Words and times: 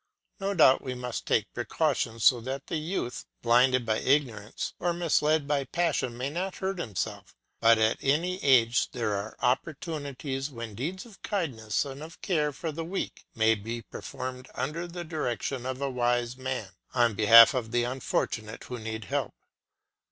No 0.39 0.55
doubt 0.55 0.81
we 0.81 0.95
must 0.95 1.27
take 1.27 1.53
precautions, 1.53 2.23
so 2.23 2.41
that 2.41 2.63
a 2.71 2.75
youth, 2.75 3.27
blinded 3.43 3.85
by 3.85 3.99
ignorance 3.99 4.73
or 4.79 4.93
misled 4.93 5.47
by 5.47 5.63
passion, 5.63 6.17
may 6.17 6.31
not 6.31 6.55
hurt 6.55 6.79
himself; 6.79 7.35
but 7.59 7.77
at 7.77 7.99
any 8.03 8.43
age 8.43 8.89
there 8.93 9.13
are 9.13 9.35
opportunities 9.43 10.49
when 10.49 10.73
deeds 10.73 11.05
of 11.05 11.21
kindness 11.21 11.85
and 11.85 12.01
of 12.01 12.19
care 12.23 12.51
for 12.51 12.71
the 12.71 12.83
weak 12.83 13.27
may 13.35 13.53
be 13.53 13.83
performed 13.83 14.49
under 14.55 14.87
the 14.87 15.03
direction 15.03 15.67
of 15.67 15.79
a 15.81 15.91
wise 15.91 16.35
man, 16.35 16.69
on 16.95 17.13
behalf 17.13 17.53
of 17.53 17.69
the 17.71 17.83
unfortunate 17.83 18.63
who 18.63 18.79
need 18.79 19.03
help. 19.03 19.35